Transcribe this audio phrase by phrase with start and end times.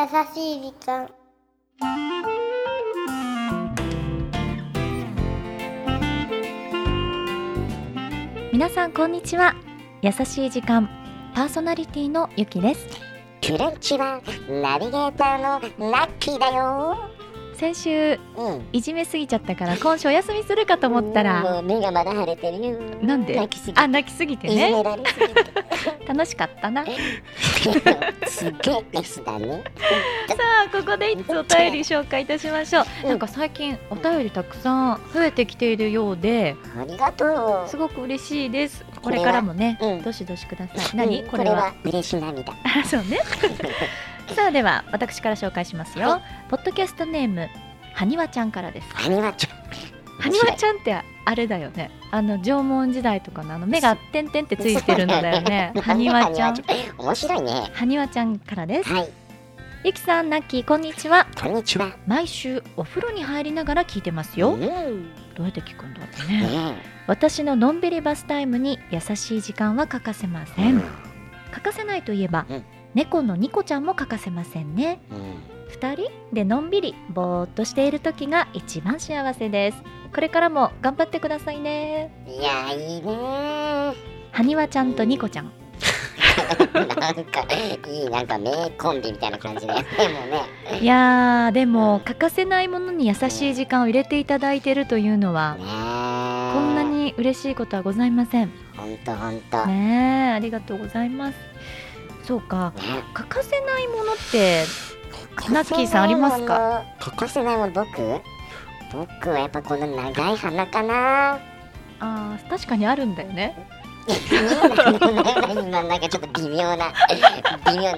[0.00, 1.10] 優しい時間。
[8.50, 9.54] 皆さんこんにちは。
[10.00, 10.88] 優しい時間
[11.34, 12.86] パーソナリティのゆきです。
[13.46, 15.38] クランチはナビゲーター
[15.78, 17.19] のラッキーだよ。
[17.60, 18.66] 先週うん。
[18.72, 22.78] いじめすぎちゃったから今週お休みするかと思ったらもう目がまだ腫れてるよ。
[23.02, 23.36] なんで？
[23.36, 23.80] 泣きすぎて。
[23.80, 24.72] あ泣きすぎてね。
[26.08, 26.86] 楽しかったな。
[26.86, 26.90] さ
[28.26, 29.62] すっげえレスだね。
[30.64, 32.84] あここでいつお便り紹介いたしましょう。
[33.02, 33.08] うん。
[33.10, 37.68] なんか最近お便りたくさん増えてきているようでありがとう。
[37.68, 38.82] すごく嬉しいです。
[38.96, 40.02] ここれからもねうん。
[40.02, 40.96] どしどしください。
[40.96, 41.20] 何？
[41.22, 41.28] うん。
[41.28, 42.52] これは嬉し涙。
[42.64, 43.18] あそうね
[44.34, 47.48] さあでは私から紹介しますよ、はポッドキャストネーム
[47.92, 48.88] はにわちゃんからです。
[48.94, 49.60] はにわちゃん。
[50.20, 51.90] はにわちゃんってあれだよね。
[52.10, 55.72] あの縄文時代とかのあの目が点々ってついてるのだよね。
[55.76, 56.56] はにわちゃん。
[56.98, 57.70] 面白いね。
[57.72, 58.92] はにわちゃんからです。
[58.92, 59.08] はい。
[59.82, 61.26] ゆきさんナッキーこんにちは。
[61.40, 61.96] こんにちは。
[62.06, 64.60] 毎週お風呂に入りながら聞いてますよ、うん。
[64.60, 64.74] どね
[65.38, 66.76] うやって聞くんだってね。
[66.78, 67.00] え。
[67.06, 70.82] 私ののんびりバスタイムに優しい時間は欠かせません。
[71.50, 75.00] 欠かせないといえば、うん猫のニコちゃんも欠かせませんね。
[75.10, 75.60] うん。
[75.70, 79.82] 2人でのんびりぼーっとしている時が一番幸せです。
[80.12, 82.12] これからも頑張ってくださいね。
[82.26, 85.52] いやいいねはにわちゃんとニコちゃん。
[86.74, 87.46] なんか
[87.86, 89.84] いいなんか名コンビみたいな感じででも
[90.26, 90.80] ね。
[90.80, 98.50] いやーでも欠かせないものに優しい時間を入れていただいているというのはねこんなに嬉しいことはございません。
[98.76, 99.64] ほんとほんと。
[99.66, 101.38] ねありがとうございます
[102.30, 102.72] そうか。
[103.12, 104.64] 欠かせないものって
[105.50, 106.84] ナッキーさんありますか？
[107.00, 107.88] 欠かせないもの僕
[108.92, 111.40] 僕はやっぱこの長い鼻かな。
[111.98, 113.66] あー確かにあるんだよね
[114.10, 116.92] 今なんかちょっと微妙な
[117.66, 117.92] 微妙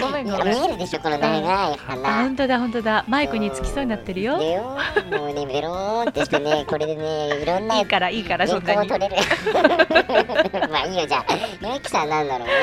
[0.00, 0.54] ごめんごめん。
[0.54, 3.04] 見えるでしょこの長いあ鼻本当だ本当だ。
[3.08, 4.36] マイクにつきそうになってるよ。
[4.36, 8.88] もうねベローンってしてね これでねいろんないいからいいからそんなに。
[10.70, 11.66] まあいいよじゃあ。
[11.66, 12.54] ヤキさんなんだろうね。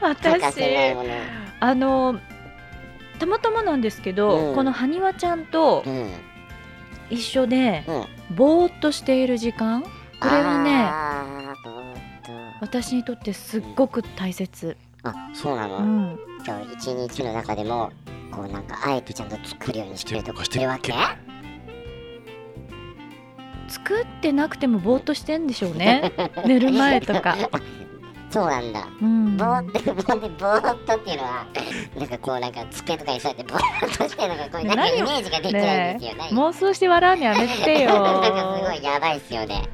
[0.00, 0.64] 私
[1.60, 2.16] あの
[3.18, 4.54] たまたまなんですけど、うん。
[4.54, 6.10] このはにわちゃんとうん。
[7.10, 8.36] 一緒で、うん。
[8.36, 9.82] ぼーっとしている時間。
[10.22, 10.88] これはね
[12.62, 17.90] 私にとってすっごく大切、とあそうなの、うん、じゃあ一日の中でも
[18.30, 20.94] こうなんかあえてちゃんと作るようにしてるとかしてるわけ？
[23.66, 26.12] 作ってなくてもぼーっとしてんでしょうね。
[26.46, 27.36] 寝る前とか、
[28.30, 28.86] そうなんだ。
[29.00, 31.46] うん、ぼーってぼーっとっていうのは
[31.98, 37.90] なんかこうなんか机とかに座ってぼーっとしてるのがこうなんかイメージができないんですよ、何妄想して笑うのやめてよ。
[38.00, 39.68] なんかすごいやばいっすよね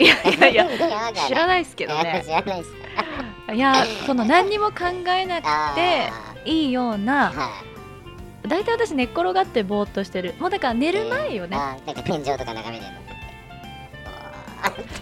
[0.00, 0.66] いやいやいや
[1.28, 2.22] 知らないですけどね。
[2.24, 2.70] 知らないっす。
[3.54, 6.10] いやその何にも考えなくあて
[6.44, 7.50] いいようーなは
[8.44, 8.48] い。
[8.48, 10.34] 大体私寝っ転がってぼーっとしてる。
[10.38, 13.00] もうだから寝る前よね、なんか天井とか眺めてるの。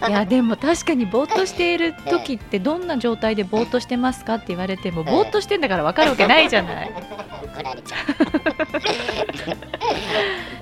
[0.07, 6.91] いやでも確かにぼーっとしている時って どんな状態でぼーっとしてますかって言われてもぼーっとしてんだから分かるわけないじゃない。
[7.43, 7.97] 怒られちゃ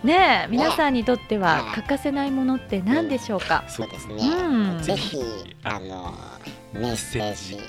[0.04, 3.64] ねえ皆さんにとってははい欠かせないものって何でしょうか？
[3.68, 4.82] うそうですね、うん。
[4.82, 5.18] ぜひ
[5.64, 6.14] あの
[6.74, 7.60] メッセージ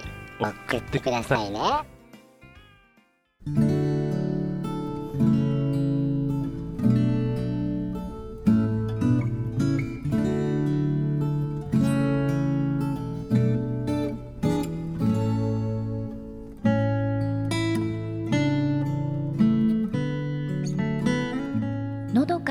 [0.40, 1.60] 送ってくださいね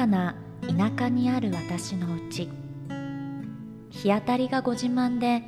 [0.07, 2.49] な田舎にある私のうち
[3.89, 5.43] 日当たりがご自慢で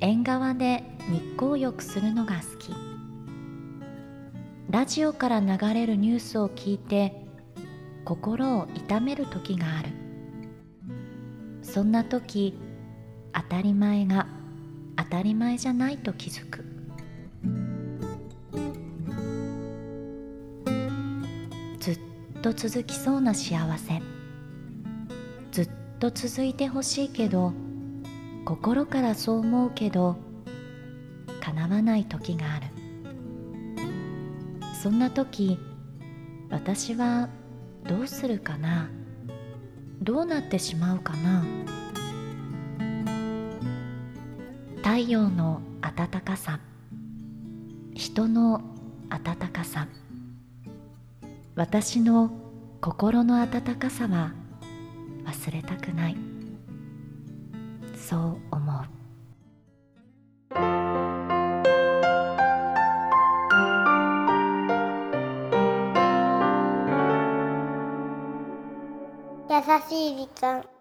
[0.00, 2.72] 縁側で日光浴するのが好き。
[4.70, 7.24] ラジオから流れるニュースを聞いて
[8.04, 9.90] 心を痛める時がある。
[11.62, 12.58] そんな時
[13.32, 14.26] 当たり前が
[14.96, 16.73] 当たり前じゃないと気づく。
[22.44, 24.02] と続きそうな幸せ。
[25.50, 27.54] ずっと続いてほしいけど
[28.44, 30.18] 心からそう思うけど
[31.40, 32.66] 叶わない時がある。
[34.74, 35.58] そんな時
[36.50, 37.30] 私は
[37.88, 38.90] どうするかな？
[40.02, 41.42] どうなってしまうかな？
[44.82, 46.60] 太陽の暖かさ。
[47.94, 48.60] 人の
[49.08, 49.88] 暖かさ。
[51.56, 52.32] 私の
[52.80, 54.32] 心の温かさは
[55.24, 56.16] 忘れたくない。
[57.96, 58.84] そう思う。
[69.48, 70.73] 優しい時間。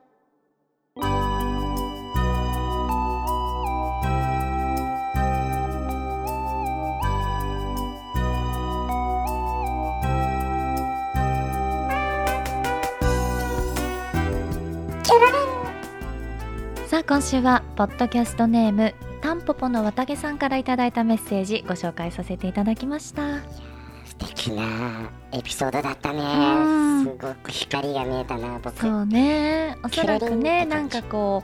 [17.14, 23.40] 今週はポッドキャストネームタンポポの綿毛さんからいただいたメッセージご紹介させていただきました。
[24.04, 26.22] 素敵なエピソードだったね。
[26.22, 26.22] う
[27.02, 27.04] ん。
[27.04, 28.82] すごく光が見えたな僕。
[28.82, 29.78] そうね。
[29.84, 31.44] おそらくねなんかこ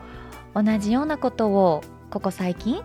[0.55, 2.83] う同じようなことをここ最近うん。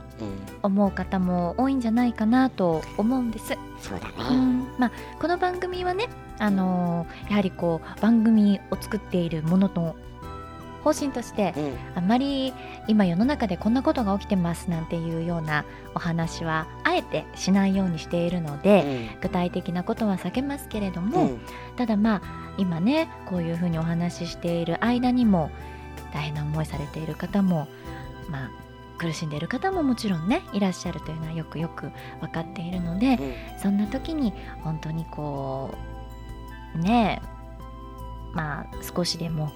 [0.62, 4.14] 思う方も多いんじゃないかなと思うんです、そうだね。
[4.28, 4.66] うん。
[4.78, 4.92] まあ、
[5.22, 9.96] この番組はね、あのーやはりこう番組を作っているものの
[10.84, 11.74] 方針としてうん。
[11.96, 12.52] あんまり
[12.86, 15.64] 今世の中でこんなことが起きてますなんていうような
[15.94, 21.08] お話はあえてしないようにしているので、具体的なことは避けますけれどうん。
[21.08, 21.30] も、
[21.76, 22.22] ただまあ
[22.58, 25.50] 今ねこういうふうにお話ししている間にも
[26.12, 27.66] 大変な思いされている方も
[28.28, 28.50] まあ
[28.98, 31.90] 苦しんでいる方ももちろんねいらっしゃるというのはよくよく
[32.20, 33.58] 分かっているのでうん。
[33.60, 34.32] そんな時に
[34.62, 35.74] 本当にこ
[36.76, 37.34] うねえ
[38.34, 39.52] まあ少しでも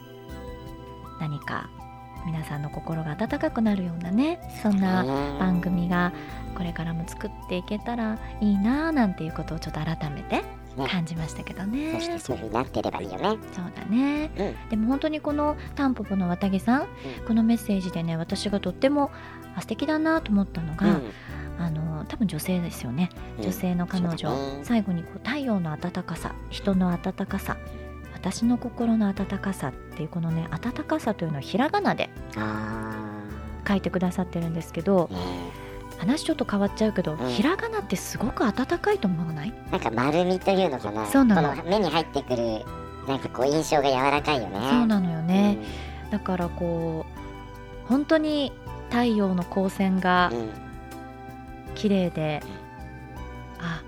[1.21, 1.69] 何か
[2.27, 5.05] 皆さんの心が温かくなるようなねそんな
[5.39, 6.13] 番組が
[6.57, 10.45] これからも作っていけたらいいなあなんていうことをちょっと改めて
[10.87, 11.95] 感じましたけどね。
[11.95, 13.37] そしてそういう風になってればいいよね。
[13.53, 14.69] そうだね、うん。
[14.69, 16.87] でも本当にこのタンポポの綿毛さん、
[17.27, 19.11] このメッセージでね私がとっても
[19.57, 21.03] あ素敵だなと思ったのが、うん。
[21.59, 23.11] あの多分女性ですよね。
[23.39, 23.45] うん。
[23.45, 24.61] 女性の彼女、そうだね。
[24.63, 27.57] 最後にこう太陽の温かさ人の温かさ
[28.21, 32.95] 私の心の温かさっていうこのね温かさというのをひらがなであ
[33.67, 35.09] 書いてくださってるんですけど
[35.99, 37.19] 話ちょっと変わっちゃうけど、ん。
[37.29, 39.53] ひらがなってすごく温かいと思わない？
[39.71, 41.07] なんか丸みというのかな？
[41.07, 41.51] そうなの。
[41.51, 42.65] この目に入ってくる
[43.09, 44.59] なんかこう印象が柔らかいよね。
[44.71, 45.59] そうなのよね、
[46.11, 47.07] だからこ
[47.85, 48.53] う本当に
[48.91, 50.39] 太陽の光線がうん。
[50.39, 50.51] うん
[51.75, 52.43] 綺麗で、
[53.61, 53.83] あ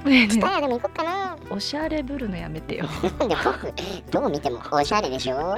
[0.05, 1.37] て蔦屋でも行こうかな。
[1.49, 2.85] おしゃれぶるのやめてよ。
[4.11, 5.57] どう見てもおしゃれでしょ。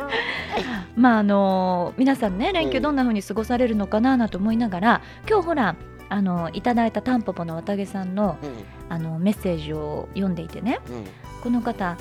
[0.95, 2.83] まああの皆さんね連休うん。
[2.83, 5.75] どんな風に過ごされるのかななと思いながら、今日ほら
[6.09, 8.65] あのいただいたタンポポの綿毛さんのうん。
[8.89, 11.05] あのメッセージを読んでいてねうん。
[11.43, 11.97] この方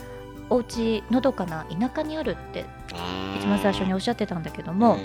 [0.48, 2.64] お家のどかな田舎にあるって
[3.38, 5.00] 一番最初におっしゃってたんだけども、うん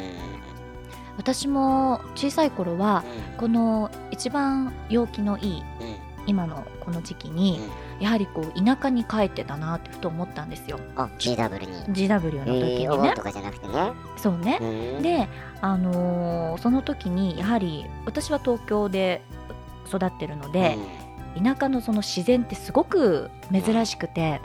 [1.18, 3.04] 私も小さい頃は
[3.38, 5.96] この一番陽気のいいうんうん
[6.28, 7.60] 今のこの時期に、
[8.00, 10.80] やはりこう田舎に帰ってたなってふと思ったんですよ。
[10.96, 11.94] あ GW に。
[11.96, 12.90] GW の時えにね。
[12.90, 13.92] ーお盆と、かじゃなくてね。
[14.18, 15.02] そうね、うん。
[15.02, 15.28] で、
[15.62, 19.22] あのーその時にやはり私は東京で
[19.88, 20.78] 育ってるので、
[21.42, 24.42] 田舎のその自然ってすごく珍しくて、ね。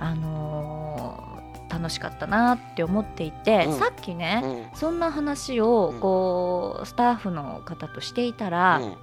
[0.00, 1.36] あのー
[1.68, 3.78] 楽楽しかったなって思っていて、うん。
[3.78, 4.40] さっきね、
[4.72, 4.78] うん。
[4.78, 6.00] そんな話をうん。
[6.00, 8.96] こうスタッフの方としていたら、うん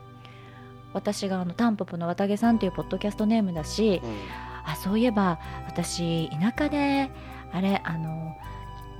[0.93, 4.17] 私があのタンポポの綿毛さんというポッドキャストネームだし、うん。
[4.65, 7.09] あそういえば私田舎で
[7.51, 8.35] あれあの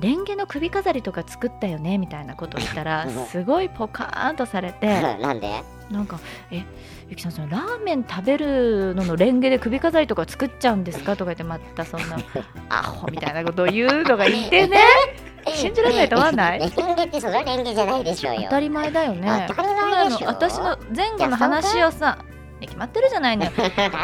[0.01, 3.25] レンゲの首飾りとか作ったよねみたいなことを言ったらうん。
[3.27, 4.88] すごいポカーンとされて
[5.21, 5.63] なんで？
[5.91, 6.19] なんか
[6.50, 6.63] 「え
[7.09, 12.17] ゆきさんそのラーメン食べるののレンゲで首飾りとか作っちゃうんですか?」とか言ってまたそんな
[12.69, 14.77] アホみたいなことを言うのがいてね
[15.53, 16.60] 信じられないと思わない？
[16.60, 18.41] レンゲってそのレンゲじゃないでしょうよ。
[18.43, 19.45] 当たり前だよね。
[19.50, 20.27] 当たり前でしょの。
[20.27, 22.17] 私の前後の話をさ
[22.62, 23.51] え決まってるじゃないのよ。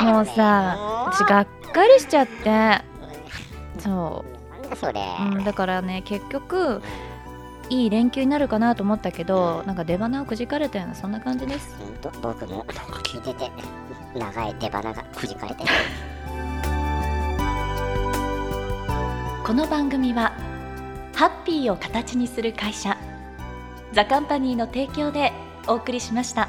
[0.01, 0.77] もうさ
[1.12, 2.82] 私がっかりしちゃって。
[3.79, 6.82] そなんだそれ、う、うん、だからね結局
[7.70, 11.75] いい連休になるかなと思ったけどなんか出花をくじかれたようなそんな感じです。
[11.79, 13.50] ほんと僕もなんか聞いてて
[14.20, 15.70] 長い出花がくじかれてる。
[19.46, 20.34] この番組は
[21.20, 22.98] ハッピーを形にする会社
[23.92, 25.34] ザカンパニーの提供で
[25.68, 26.49] お送りしました。